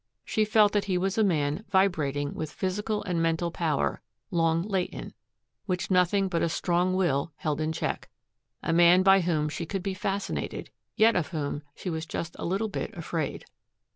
She 0.25 0.45
felt 0.45 0.71
that 0.71 0.85
he 0.85 0.97
was 0.97 1.19
a 1.19 1.23
man 1.23 1.63
vibrating 1.69 2.33
with 2.33 2.51
physical 2.51 3.03
and 3.03 3.21
mental 3.21 3.51
power, 3.51 4.01
long 4.31 4.63
latent, 4.63 5.13
which 5.67 5.91
nothing 5.91 6.27
but 6.27 6.41
a 6.41 6.49
strong 6.49 6.95
will 6.95 7.31
held 7.35 7.61
in 7.61 7.71
check, 7.71 8.09
a 8.63 8.73
man 8.73 9.03
by 9.03 9.21
whom 9.21 9.47
she 9.47 9.67
could 9.67 9.83
be 9.83 9.93
fascinated, 9.93 10.71
yet 10.95 11.15
of 11.15 11.27
whom 11.27 11.61
she 11.75 11.91
was 11.91 12.07
just 12.07 12.35
a 12.39 12.45
little 12.45 12.67
bit 12.67 12.91
afraid. 12.97 13.45